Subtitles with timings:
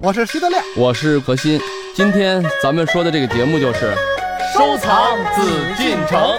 [0.00, 1.60] 我是徐德亮，我是何鑫。
[1.92, 3.92] 今天咱们说的这个节目就是
[4.54, 5.42] 收藏紫
[5.76, 6.38] 禁城。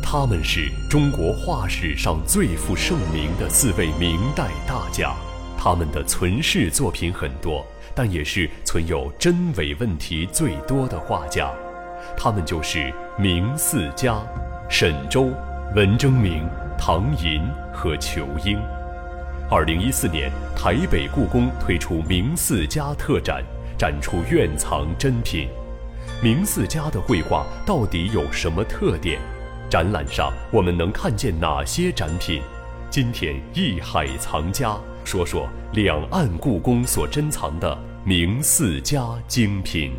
[0.00, 5.12] 他们是中国画史上最负盛名的四位明代大家，
[5.58, 7.66] 他们的存世作品很多，
[7.96, 11.52] 但也是存有真伪问题最多的画家。
[12.16, 14.16] 他们就是明四家：
[14.68, 15.30] 沈周、
[15.74, 16.46] 文征明、
[16.78, 18.58] 唐寅和裘英。
[19.50, 23.42] 二零一四年，台北故宫推出明四家特展，
[23.78, 25.48] 展出院藏珍品。
[26.22, 29.20] 明四家的绘画到底有什么特点？
[29.68, 32.42] 展览上我们能看见哪些展品？
[32.90, 39.92] 今天艺海藏家说说两岸故宫所珍藏的明四家精品。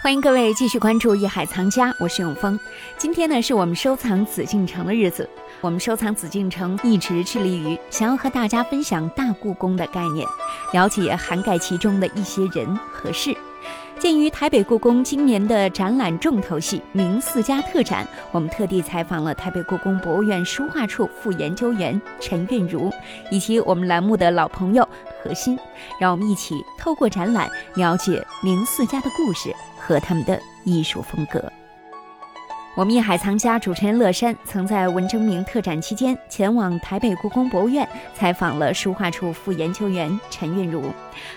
[0.00, 2.58] 欢迎各位继续关注艺海藏家，我是永峰。
[2.96, 5.28] 今天呢，是我们收藏紫禁城的日子。
[5.60, 10.24] 我们收藏紫禁城一直致力于想要和大家分享大故宫的概念，
[10.72, 13.36] 了解涵盖其中的一些人和事。
[13.98, 22.92] 鉴于台北故宫今年的展览重头戏“明四家”特展，我们特地采访了台北故宫博物院书画处副研究员陈韵如，
[23.32, 24.88] 以及我们栏目的老朋友
[25.24, 25.58] 何鑫，
[25.98, 29.52] 让我们一起透过展览了解明四家的故事
[29.88, 31.42] 和他们的艺术风格。
[32.76, 40.92] 我们艺海藏家主持人乐山曾在文征明特展期间前往台北故宫博物院采访了书画处副研究员陈韵如。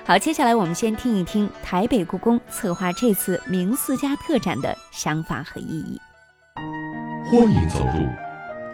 [0.05, 5.99] 好，接下来我们先听一听台北故宫策划这次明四家特展的想法和意义。
[7.31, 8.08] 欢迎走入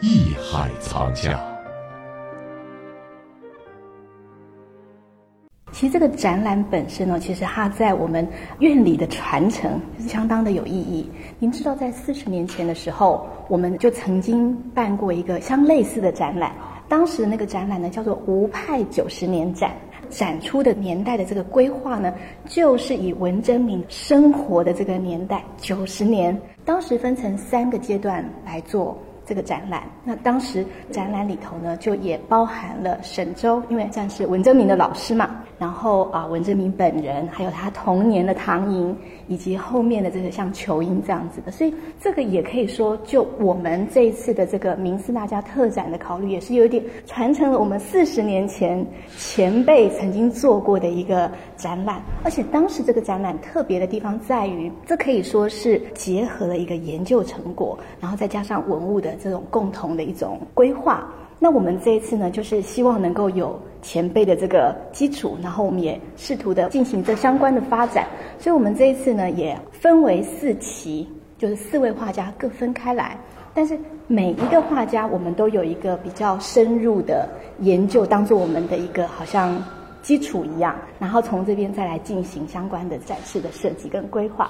[0.01, 1.56] 艺海藏家。
[5.77, 11.07] 其实这个展览本身呢，其实它在我们院里的传承是相当的有意义。
[11.37, 16.51] 您知道，在四十年前的时候，我们就曾经办过一个相类似的展览。
[16.89, 19.71] 当时那个展览呢，叫做“吴派九十年展”，
[20.09, 22.11] 展出的年代的这个规划呢，
[22.47, 26.35] 就是以文征明生活的这个年代九十年，
[26.65, 28.97] 当时分成三个阶段来做。
[29.27, 35.43] 这个展览，那当时展览里头呢，就也包含了沈周，因为算是文征明的老师嘛。
[35.59, 38.95] 然后啊，文征明本人，还有他童年的唐寅，
[39.27, 48.85] 以及后面的这个像裘英这样子的，所以这个也可以说，就我们这一次的这个明四大家特展的考虑，也是有点传承了我们四十年前
[49.17, 52.03] 前辈曾经做过的一个展览。
[52.23, 59.16] 而且当时这个展览特别的地方在于，这可以说是结合了一个研究成果，然后再加上文物的。
[59.17, 61.05] 这种共同的一种规划，
[61.39, 68.07] 那我们这一次呢，就是希望能够有前辈的这个基础，然后我们也试图的进行这相关的发展，
[68.39, 71.07] 所以我们这一次呢，也分为四期，
[71.37, 73.17] 就是四位画家各分开来，
[73.53, 77.27] 但是每一个画家，我们都有一个比较深入的
[77.59, 79.63] 研究，当做我们的一个好像
[80.01, 84.49] 基础一样，然后从这边再来进行相关的展示的设计跟规划。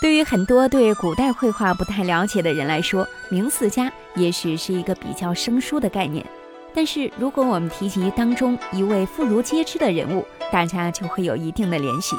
[0.00, 6.24] 对于很多对古代绘画不太了解的人来说，明四家也许是一个比较生疏的概念。
[6.72, 12.14] 但是，如果我们提及当中一位妇孺皆知的人物，大家就会有一定的联系。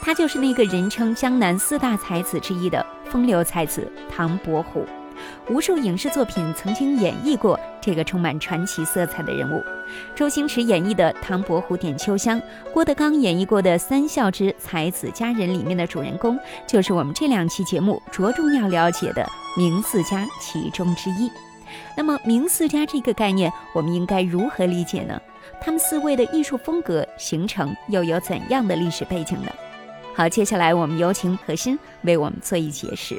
[0.00, 4.84] 他就是那个人称江南四大才子之一的风流才子唐伯虎。
[5.48, 9.62] 无数影视作品曾经演绎过这个充满传奇色彩的人物。
[10.14, 12.40] 周星驰演绎的《唐伯虎点秋香》，
[12.72, 19.28] 郭德纲演绎过的《三笑之才子佳人》里面的主人公，就是我们这两期节目着重要了解的
[19.58, 21.30] 明四家其中之一。
[21.96, 25.20] 那么，明四家这个概念，我们应该如何理解呢？
[25.60, 29.50] 他们四位的艺术风格形成又有怎样的历史背景呢？
[30.14, 33.18] 好，接下来我们有请何鑫为我们做一解释。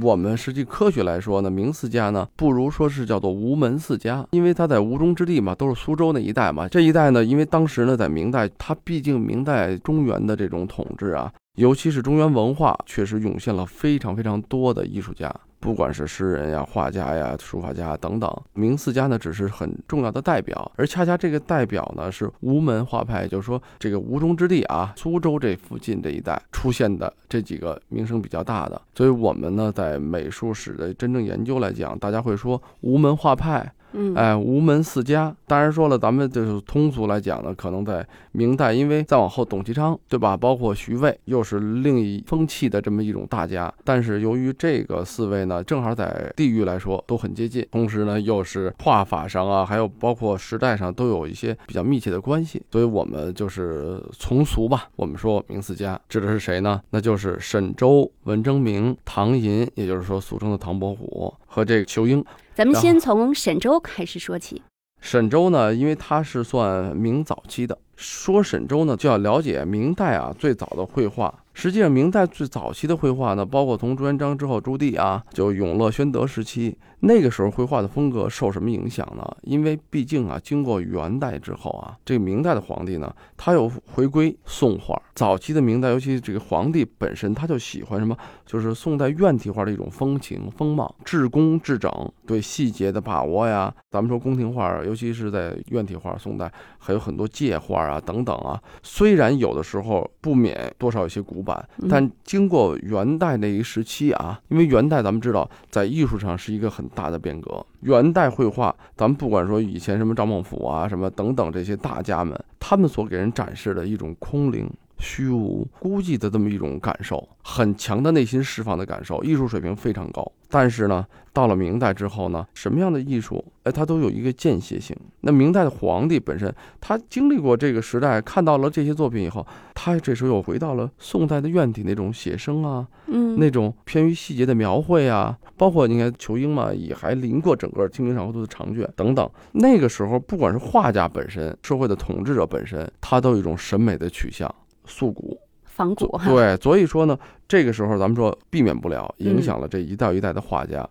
[0.00, 6.68] 我们实际科学来说呢，明四家呢，不如说是叫做吴门四家，因为他在吴中之地嘛，都是苏州那一带嘛。
[6.68, 15.34] 这一带呢，因为当时呢，在明代，它毕竟明代中原的这种统治啊，尤其是中原文化，确实涌现了非常非常多的艺术家。
[15.60, 40.36] 不管是诗人呀、画家呀、书法家等等，明四家呢只是很重要的代表，而恰恰这个代表呢是吴门画派，就是说这个吴中之地啊，苏州这附近这一带出现的这几个名声比较大的，所以我们呢在美术史的真正研究来讲，大家会说吴门画派嗯，哎，吴门四家，当然说了，咱们就是通俗来讲呢，可能在明代，因为再往后董其昌，对吧？
[40.36, 43.72] 包括徐渭，又是另一风气的这么一种大家。
[43.84, 56.80] 但是由于这个四位呢，正好在地域来说都很接近，同时呢又是画法上啊，还有包括时代上都有一些比较密切的关系，所以我们就是从俗吧，我们说明四家指的是谁呢？
[56.90, 62.24] 那就是沈周、文征明、唐寅，也就是说俗称的唐伯虎和这个仇英。
[62.54, 64.62] 咱们先从沈周开始说起。
[65.00, 67.76] 沈周呢，因为他是算明早期的。
[67.96, 71.34] 说沈周呢，就要了解明代啊最早的绘画。
[71.54, 79.36] 实际上，明代最早期的绘画呢，包括从朱元璋之后朱棣啊，就永乐、宣德时期，那个时候绘画的风格受什么影响呢？
[79.42, 85.00] 因为毕竟啊，经过元代之后啊，这个明代的皇帝呢，他又回归宋画。
[85.14, 88.16] 早期的明代，尤其这个皇帝本身，他就喜欢什么？
[88.44, 91.90] 就是宋代院体画的一种风情风貌，至工至整，
[92.26, 93.72] 对细节的把握呀。
[93.90, 98.60] 咱们说宫廷画，尤其是在院体画，宋代还有很多界画啊等等啊。
[98.82, 107.64] 虽然有的时候不免多少有些古板，但经过元代那一时期啊，因为元代咱们知道在艺术上是一个很大的变革。
[107.80, 114.70] 元代绘画，咱们不管说以前什么赵孟頫啊、什么等等这些大家们，他们所给人展示的一种空灵。
[115.00, 120.30] 虚无、孤寂的这么一种感受，很强的内心释放的感受，艺术水平非常高。
[120.52, 124.96] 但是呢，到了明代之后呢，什么样的艺术，哎，它都有一个间歇性。
[125.20, 139.30] 那明代的皇帝本身，他经历过这个时代，看到了这些作品以后，他这时候又回到了宋代的院体那种写生啊，嗯，那种偏于细节的描绘啊，包括你看仇英嘛，也还临过整个《清明上河图》的长卷等等。
[139.52, 144.52] 那个时候，不管是画家本身，社会的统治者本身，他都有一种审美的取向。
[144.84, 147.18] 素古，仿古哈，对，所以说呢，
[147.48, 150.88] 这个时候咱们说避免不了嗯影响了这一代一代的画家。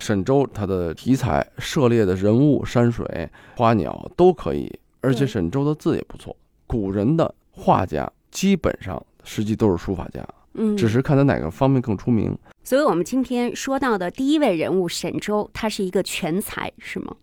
[0.00, 6.36] 沈周他的题材涉猎的人物、山水、花鸟都可以，而且沈周的字也不错。
[6.68, 12.36] 古人的画家基本上实际都是书法家，嗯，只是看他哪个方面更出名。
[12.62, 17.16] 所以我们今天说到的第一位人物沈周，他是一个全才，是吗？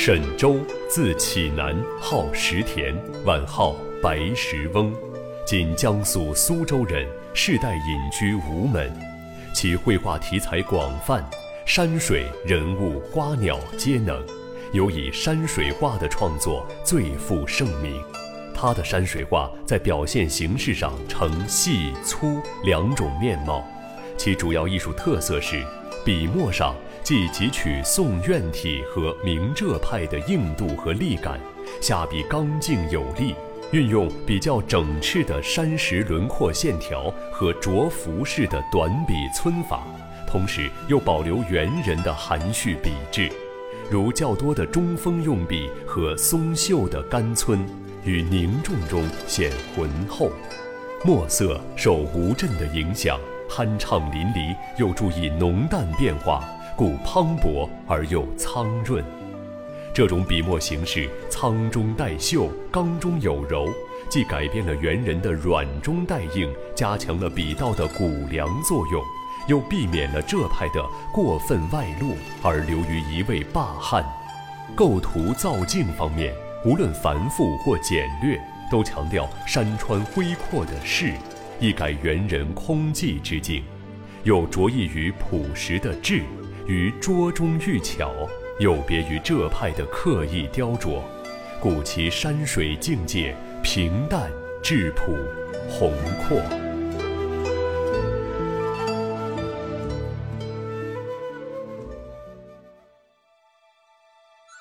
[0.00, 0.56] 沈周，
[0.88, 4.94] 字启南，号石田，晚号白石翁，
[5.44, 7.04] 今江苏苏州人，
[7.34, 8.96] 世代隐居吴门。
[9.52, 11.28] 其绘画题材广泛，
[11.66, 14.24] 山水、人物、花鸟皆能，
[14.72, 18.00] 尤以山水画的创作最负盛名。
[18.54, 23.66] 他的山水画在表现形式上呈细粗两种面貌，
[24.16, 25.60] 其主要艺术特色是
[26.04, 26.72] 笔墨上
[27.08, 31.40] 既汲取宋院体和明浙派的硬度和力感，
[31.80, 33.34] 下笔刚劲有力，
[33.70, 39.86] 运用比较整饬的山石轮廓线条和着浮式的短笔皴法，
[40.26, 43.32] 同时又保留元人的含蓄笔致，
[43.90, 47.58] 如较多的中锋用笔和松秀的干皴，
[48.04, 50.30] 与凝重中显浑厚。
[51.06, 53.18] 墨色受吴镇的影响，
[53.48, 56.44] 酣畅淋漓，又注意浓淡变化，
[56.78, 59.04] 故磅礴而又苍润。
[59.92, 63.66] 这种笔墨形式苍中带秀，刚中有柔，
[64.08, 69.02] 既改变了元人的软中带硬，加强了笔道的骨梁作用，
[69.48, 70.80] 又避免了浙派的
[71.12, 72.14] 过分外露，
[72.44, 74.04] 而流于一味霸汉。
[74.76, 76.32] 构图造境方面，
[76.64, 78.40] 无论繁复或简略，
[78.70, 81.12] 都强调山川恢阔的势，
[81.58, 83.64] 一改元人空寂之境，
[84.22, 86.22] 又着意于朴实的质，
[86.68, 88.12] 于拙中寓巧，
[88.58, 91.00] 有别于浙派的刻意雕琢，
[91.58, 94.30] 故其山水境界平淡
[94.62, 95.16] 质朴、
[95.70, 96.42] 宏阔。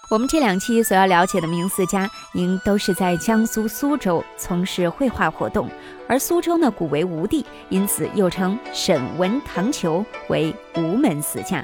[0.09, 5.69] 我们这两期所要了解的名四家，您都是在江苏苏州从事绘画活动，
[6.07, 11.61] 而苏州呢古为吴地，因此又称沈文唐裘为吴门四家。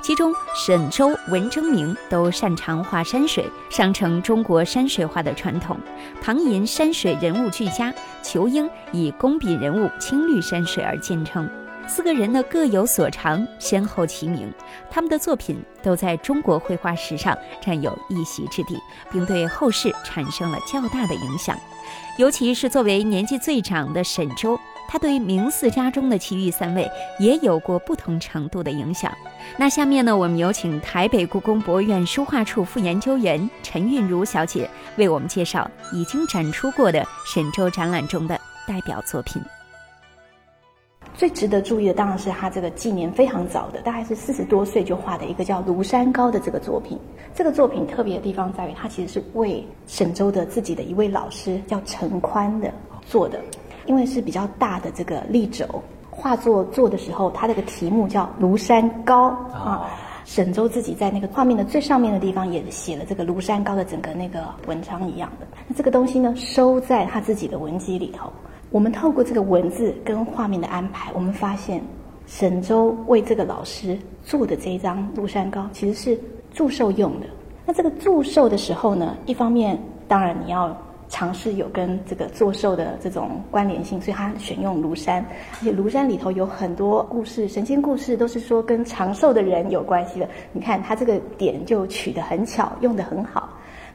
[0.00, 5.78] 其中沈周、文征明都擅长画山水，上承中国山水画的传统。
[6.20, 7.92] 唐寅山水人物俱佳，
[8.22, 11.48] 仇英以工笔人物青绿山水而见称。
[11.88, 14.52] 四个人呢各有所长，先后齐名，
[14.90, 18.76] 他们的作品都在中国绘画史上占有一席之地，
[19.10, 21.56] 并对后世产生了较大的影响。
[22.18, 29.12] 尤其是作为年纪最长的沈周，他对明四家中的其余三位也有过不同程度的影响。
[29.56, 39.40] 那下面呢，我们有请台北故宫博物院书画处副研究员陈韵如小姐为我们介绍已经展出过的沈周展览中的代表作品。
[41.14, 46.98] 最值得注意的当然是他这个纪年非常早的，大概是四十多岁就画的一个叫《庐山高》的这个作品。
[47.34, 52.70] 这个作品特别的地方在于，它其实是为沈周的自己的一位老师叫陈宽的
[53.06, 53.40] 做的，
[53.86, 55.66] 因为是比较大的这个立轴，
[56.10, 59.88] 画作做的时候，它这个题目叫《庐山高》啊。
[60.24, 65.46] 沈周自己在那个画面的最上面的地方也写了这个庐山高的整个那个文章一样的。
[65.68, 68.28] 那这个东西呢，收在他自己的文集里头。
[68.70, 71.80] 我们透过这个文字跟画面的安排，我们发现
[72.26, 76.20] 沈周为这个老师做的这一张庐山高其实是
[76.52, 77.26] 祝寿用的。
[77.64, 80.76] 那这个祝寿的时候呢，一方面当然你要。
[81.08, 90.28] 尝试有跟这个作寿的这种关联性，所以他选用庐山，而且庐山里头有很多故事，神仙故事都是说跟长寿的人有关系的。
[90.52, 93.48] 你看他这个点就取得很巧，用得很好。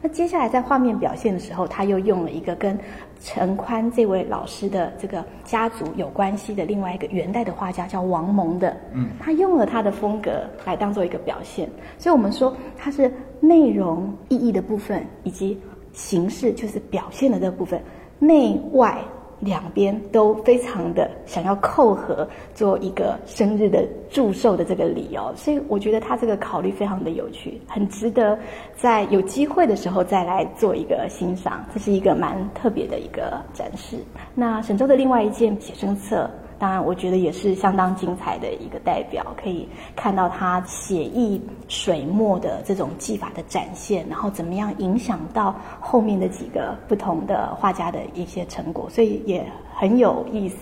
[0.03, 2.75] 那接下来在画面表现的时候，他又用了一个跟
[3.21, 11.69] 陈宽这位老师的这个家族有关系的另外一个元代的画家叫王蒙的，嗯，他用了他的风格来当做一个表现。
[11.99, 15.59] 所以我们说它是内容意义的部分以及。
[15.93, 17.81] 形式就是表现的这部分，
[18.19, 18.97] 内外
[19.39, 28.37] 两边都非常的想要扣合，做一个生日的祝寿的这个理由，所以我觉得他这个考虑非常的有趣，很值得
[28.75, 33.97] 在有机会的时候再来做一个欣赏，这是一个蛮特别的一个展示。
[34.35, 36.29] 那沈周的另外一件写生册。
[36.61, 50.55] 当然，我觉得也是相当精彩的一个代表，可以看到他写意水墨的这种技法的展现，然后怎么样影响到后面的几个不同的画家的一些成果，所以也很有意思。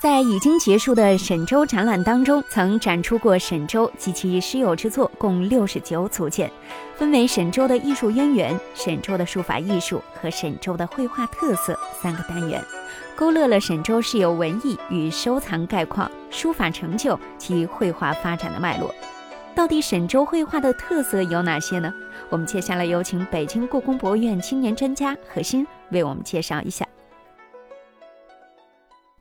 [0.00, 6.50] 在已经结束的沈周展览当中，曾展出过沈周及其师友之作共六十九组件，
[6.96, 12.58] 分为沈周的艺术渊源、沈周的书法艺术和沈周的绘画特色三个单元。
[13.16, 18.92] 勾勒了沈周是由文艺与收藏概况、书法成就及绘画发展的脉络。
[19.54, 21.94] 到底沈周绘画的特色有哪些呢？
[22.28, 26.84] 我们接下来有请北京故宫博物院青年专家何欣为我们介绍一下。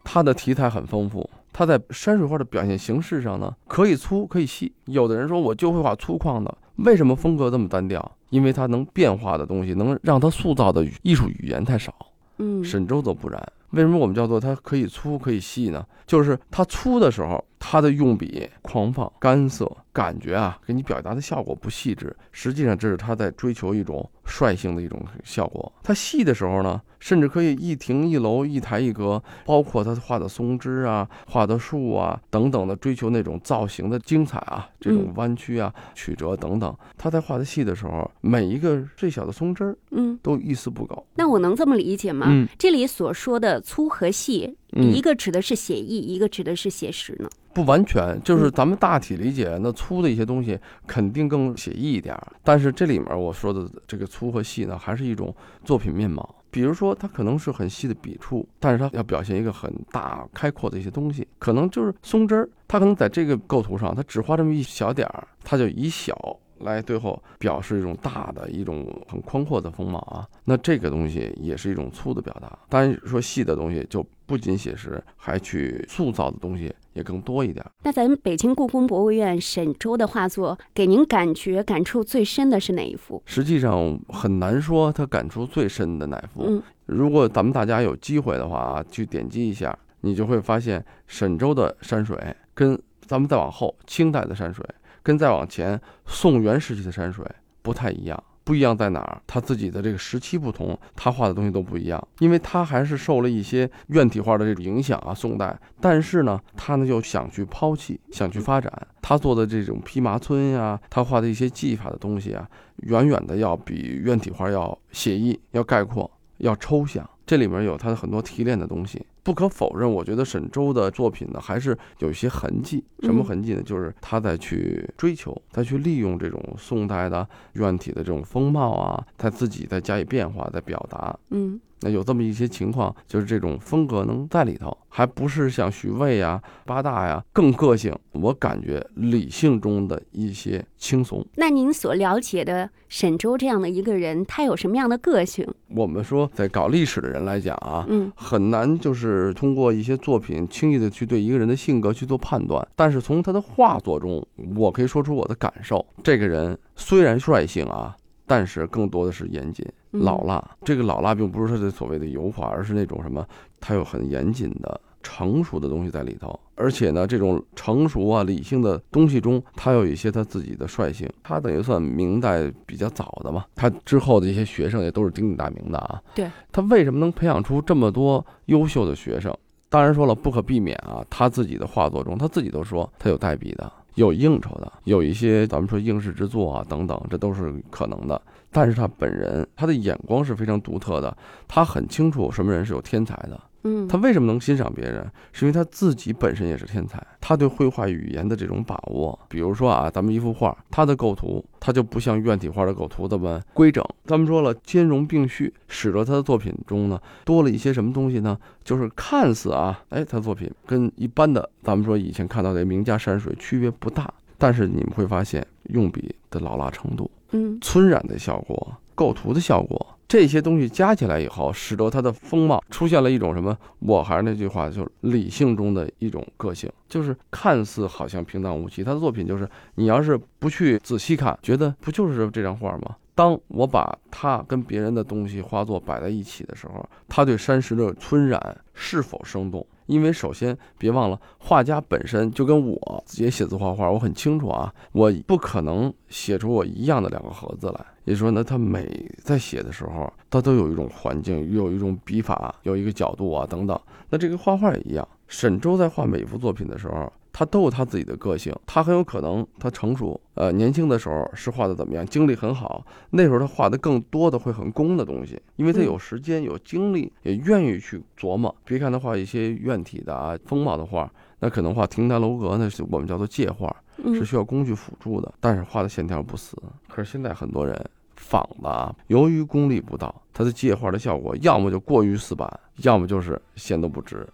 [0.04, 4.74] 他的题材很丰富，他在山水画的表现形式上呢，可以粗可以细。
[4.86, 8.12] 有的人说我就会画粗犷的，为什么风格这么单调？
[8.32, 11.94] 因为他能变化的东西，能让他塑造的艺术语言太少。
[12.38, 13.40] 嗯，沈周则不然。
[13.74, 15.86] 为什么我们叫做它可以粗可以细呢？
[16.06, 22.14] 就是它粗的时候，它的用笔狂放、干涩，感觉啊，给你表达的效果不细致。
[22.34, 25.72] 实际上，这是他在追求一种率性的一种效果。
[25.82, 26.82] 他细的时候呢？
[27.00, 36.74] 甚至可以一亭一楼一台一阁，包括他画的松枝啊、画的树啊等等的，追求那种造型的精彩啊，这种弯曲啊、曲折等等。
[36.98, 41.06] 他在画的细的时候，每一个最小的松枝儿，嗯，都一丝不苟。
[41.16, 42.28] 那我能这么理解吗？
[42.30, 47.30] 嗯，这里所说的粗和细，一个指的是写意，一个指的是写实呢？
[47.54, 52.34] 不完全，就是咱们大体理解，那粗的一些东西肯定更写意一点儿。
[52.44, 56.36] 但是这里面我说的这个粗和细呢，还是一种作品面貌。
[56.50, 66.16] 比如说，它可能是很细的笔触，但是它要表现一个很大开阔的一些东西，可能就是松枝儿，它可能在这个构图上，它只画这么一小点儿，它就以小
[66.64, 70.28] 来最后表示一种大的一种很宽阔的风貌啊。
[70.46, 72.58] 那这个东西也是一种粗的表达。
[72.70, 76.74] 当然说细的东西就不仅写实，还去塑造的东西。
[76.94, 77.66] 也更多一点。
[77.82, 83.20] 那咱们北京故宫博物院沈周的画作，给您感觉感触最深的是哪一幅？
[83.26, 86.44] 实际上很难说他感触最深的哪幅。
[86.46, 92.16] 嗯，如果咱们大家有机会的话啊，去点击一下，你就会发现沈周的山水
[92.54, 94.64] 跟咱们再往后清代的山水，
[95.04, 97.24] 跟再往前宋元时期的山水
[97.62, 98.24] 不太一样。
[98.46, 99.22] 不一样在哪儿？
[99.26, 102.08] 他自己的这个时期不同，他画的东西都不一样。
[102.20, 105.58] 因为他还是受了一些院体画的这种影响啊，宋代。
[105.80, 108.70] 但是呢，他呢又想去抛弃，想去发展。
[109.02, 112.46] 他做的这种披麻皴呀，他画的一些技法的东西啊，
[112.80, 117.10] 远远的要比院体画要写意、要概括、要抽象。
[117.26, 119.02] 这里面有他的很多提炼的东西。
[119.24, 122.84] 不可否认，我觉得沈周的作品呢，还是有一些痕迹。
[123.02, 123.64] 什么痕迹呢？
[123.64, 131.18] 就是他在去追求，他去利用这种宋代的院体的这种风貌啊，他自己在加以变化，在表达。
[131.30, 131.60] 嗯。
[131.86, 137.94] 那有这么一些情况，就是这种风格能在里头，还不是像徐渭呀、八大呀更个性。
[138.14, 141.26] 我感觉理性中的一些轻松。
[141.36, 145.46] 那您所了解的沈周这样的一个人，他有什么样的个性？
[145.76, 152.66] 我们说，在搞历史的人来讲啊，嗯，很难就是通过一些作品轻易的去对一个人的性格去做判断。
[152.76, 157.96] 但是从他的画作中，我可以说出我的感受：这个人虽然率性啊。
[158.26, 160.42] 但是更多的是严谨、老辣。
[160.64, 163.24] 这个老辣并不是他的所谓的油画，而是那种什么，
[163.60, 171.08] 他有很严谨的成熟的东西在里头，而且呢，这种成熟啊、理性的东西中，他有一些他自己的率性。
[171.22, 176.02] 他等于算明代比较早的嘛，他之后的一些学生也都是鼎鼎大名的啊。
[176.16, 179.36] 对，他为什么能培养出这么多优秀的学生？
[179.70, 188.22] 当然说了，不可避免啊，他自己的画作中，他自己都说他有代笔的，有应酬的，有一些咱们说应试之作啊等等，这都是可能的。
[188.52, 191.18] 但是他本人，他的眼光是非常独特的，
[191.48, 193.40] 他很清楚什么人是有天才的。
[193.64, 195.10] 嗯，他为什么能欣赏别人？
[195.32, 199.18] 是因为他自己本身也是天才，他对绘画语言的这种把握。
[199.30, 203.84] 比如说啊，咱们一幅画，它的构图，它就不像院体画的构图这么规整。
[204.06, 208.38] 咱们说了，兼容并蓄，使得他的作品中呢多了一些什么东西呢？
[208.64, 219.88] 就是看似啊，哎，他作品跟一般的咱们说以前看到的名家山水区别不大，但是你们会发现用笔的老辣程度，嗯，皴染的效果，构图的效果。
[220.14, 223.58] 这些东西加起来以后，使得他的风貌出现了一种什么？
[223.80, 228.84] 我还是那句话，就是理性中的一种个性，就是看似好像平淡无奇。
[228.84, 232.96] 他的作品就是，你要是不去仔细看，觉得不就是这张画吗？
[233.16, 239.66] 当我把他跟别人的东西画作摆在一起的时候，他对山石的皴染是否生动？
[239.88, 247.84] 因为首先别忘了，画家本身就跟我也写字画画，我很清楚啊，我不可能写出我一样的两个盒子来。
[248.06, 253.80] 也就是说呢，他每在写的时候，他都有一种环境，有一种笔法，有一个角度啊等等。
[254.10, 257.12] 那这个画画也一样，沈周在画每一幅作品的时候。
[257.36, 268.56] 他都有他自己的个性，他很有可能他成熟，呃，年轻的时候是画的怎么样，精力很好，那时候他画的更多的会很工的东西，因为他有时间有精力，也愿意去琢磨。
[268.64, 276.56] 别看他画一些院体的啊风貌的画，那可能画亭台楼阁，那是我们叫做借画，是需要工具辅助的，但是画的线条不死。
[276.88, 284.28] 可是现在很多人仿的啊，由于功力不到，他的借画的效果要么就过于死板，要么就是线都不直。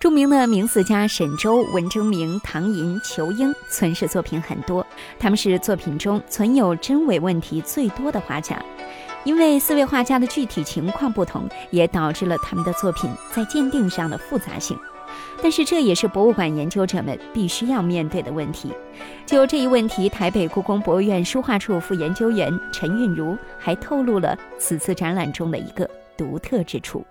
[0.00, 4.84] 著名的名词家沈周、文征明、唐寅、仇英存世作品很多，
[5.16, 8.60] 他们是作品中存有真伪问题最多的画家。
[9.24, 14.76] 因为四位画家的具体情况不同，也导致了他们的作品在鉴定上的复杂性。
[15.42, 18.72] 但是这也是博物馆研究者们必须要面对的问题。
[19.26, 27.02] 就这一问题，台北故宫博物院书画处副研究员陈韵如还透露了此次展览中的一个独特之处。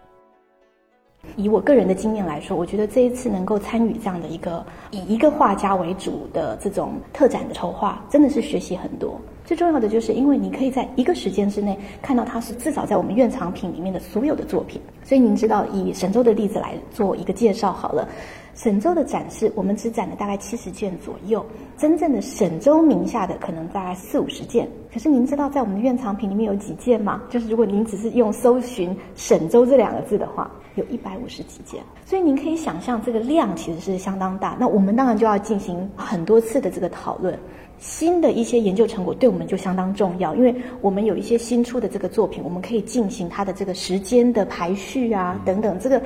[1.36, 9.22] 以我个人的经验来说，我觉得这一次能够参与这样的一个以一个画家为主的这种特展的筹划，真的是学习很多。
[9.52, 14.80] 最重要的就是，因为你可以在一个时间之内看到它是至少在我们院藏品里面的所有的作品。
[15.04, 18.08] 所以您知道，以神州的例子来做一个介绍好了。
[18.56, 24.70] 沈周的展示，我们只展了大概七十件左右，真正的沈周名下的可能大概四五十件。
[24.90, 27.22] 可是您知道，在我们的院藏品里面有几件吗？
[27.30, 31.82] 就是如果您只是用搜寻“沈周”这两个字的话，有一百五十几件。
[32.06, 34.56] 所以您可以想象，这个量其实是相当大。
[34.60, 37.38] 那我们当然就要进行很多次的这个讨论。
[37.80, 46.00] 新的一些研究成果对我们就相当重要，因为我们有一些新出的这个作品，我们可以进行它的这个时间的排序啊，等等，这个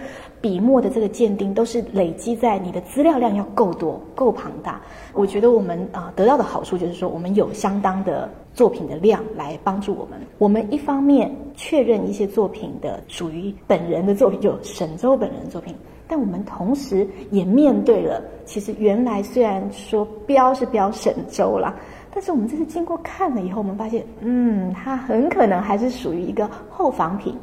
[0.45, 4.79] 笔墨的这个鉴定都是累积在你的资料量要够多、够庞大。
[5.11, 10.19] 我觉得我们啊得到的好处就是说，我们有相当的作品的量来帮助我们。
[10.37, 15.73] 我们一方面确认一些作品的属于本人的作品，就沈周本人的作品。
[16.07, 21.75] 但我们同时也面对了，其实原来虽然说标是标沈周啦，
[22.13, 27.35] 但是我们这次经过看了以后，我们发现，嗯，它很可能还是属于一个后仿品。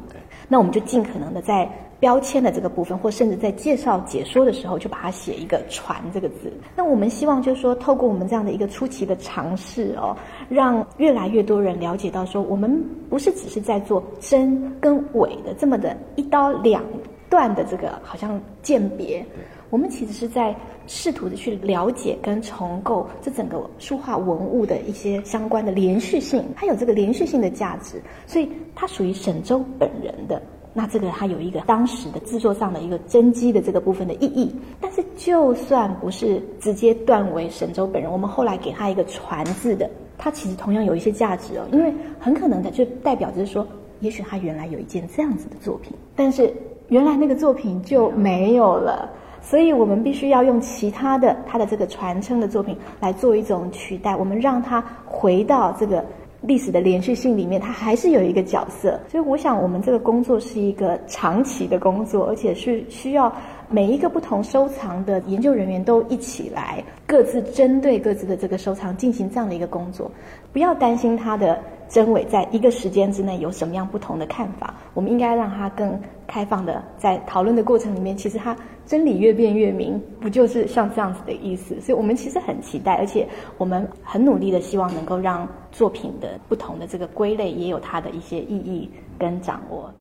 [0.53, 1.67] 那我们就尽可能的在
[1.99, 6.53] 标签的这个部分，或甚至在介绍解说的时候，就把它写一个“传”这个字。
[6.75, 10.15] 那我们希望就是说，透过我们这样的一个初期的尝试哦，
[10.49, 16.83] 让越来越多人了解到，说我们不是只是在做真跟伪的这么的一刀两。
[17.29, 19.25] 断的这个好像鉴别，
[19.73, 20.55] 我们其实是在
[20.85, 30.39] 试图的去了解跟重构这整个书画文物的一些相关的连续性，它有这个连续性的价值，所以它属于沈周本人的。
[30.73, 34.55] 那这个它有一个当时的制作上的一个真迹的这个部分的意义。
[34.79, 43.67] 但是就算不是直接断为沈周本人，我们后来给他一个传字的，它其实同样有一些价值哦，因为很可能的就代表着说，
[44.01, 46.53] 也许他原来有一件这样子的作品，但是。
[46.89, 49.09] 原来那个作品就没有了，
[49.43, 54.15] 所以我们必须要用其他的他的这个传承的作品来做一种取代。
[54.15, 56.03] 我们让他回到这个
[56.41, 58.99] 历史的连续性里面，他还是有一个角色。
[59.09, 63.31] 所以我想，我们这个工作是一个长期的工作，而且是需要
[63.69, 70.09] 每一个不同收藏的研究人员都一起来，各自针对各自的这个收藏进行这样的一个工作。
[70.51, 81.79] 不要担心他的真伪在一个时间之内有什么样不同的看法，我们应该让他更开放的在讨论的过程里面，其实他真理越辩越明，不就是像这样子的意思？
[81.79, 89.93] 所以我们其实很期待，而且我们很努力的希望能够让作品的不同的这个归类也有它的一些意义跟掌握。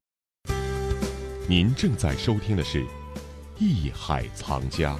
[1.48, 2.80] 您正在收听的是
[3.58, 4.94] 《艺海藏家》。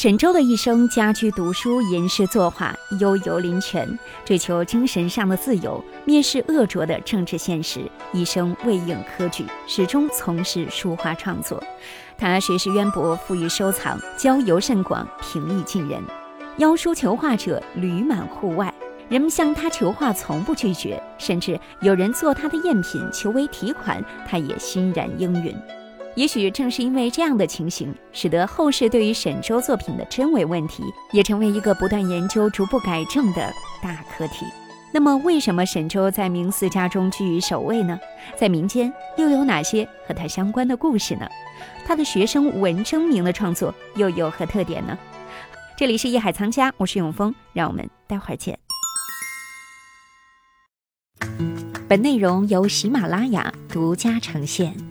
[0.00, 3.86] 沈周的一生家居读书、吟诗作画、悠游林泉，
[4.24, 11.62] 追求精神上的自由，蔑视恶浊的政治现实，一生未应科举，始终从事书画创作。
[12.16, 16.02] 他学识渊博，富于收藏，交游甚广，平易近人。
[16.56, 18.72] 邀书求画者屡满户外，
[19.10, 25.54] 人们向他求画从不拒绝，甚至有人做他的赝品求为题款，他也欣然应允。
[26.16, 34.44] 也许正是因为这样的情形，使得后世对于沈周作品的真伪问题，也成为一个不断研究、逐步改正的大课题。
[34.92, 37.98] 那么，为什么沈周在名四家中居于首位呢？
[38.36, 41.28] 在民间又有哪些和他相关的故事呢？
[41.86, 44.98] 他的学生文征明的创作又有何特点呢？
[45.76, 48.58] 这里是艺海藏家，我是永峰，让我们待会儿见。
[51.88, 54.89] 本内容由喜马拉雅独家呈现。